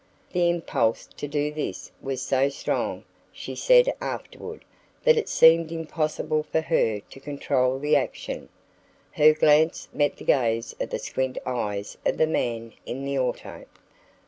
The 0.31 0.49
impulse 0.49 1.05
to 1.17 1.27
do 1.27 1.53
this 1.53 1.91
was 2.01 2.23
so 2.23 2.49
strong, 2.49 3.03
she 3.31 3.53
said 3.53 3.93
afterward, 4.01 4.65
that 5.03 5.15
it 5.15 5.29
seemed 5.29 5.71
impossible 5.71 6.41
for 6.41 6.61
her 6.61 7.01
to 7.01 7.19
control 7.19 7.77
the 7.77 7.95
action. 7.95 8.49
Her 9.11 9.35
glance 9.35 9.89
met 9.93 10.17
the 10.17 10.23
gaze 10.23 10.73
of 10.79 10.89
the 10.89 10.97
squint 10.97 11.37
eyes 11.45 11.97
of 12.03 12.17
the 12.17 12.25
man 12.25 12.73
in 12.83 13.05
the 13.05 13.19
auto. 13.19 13.65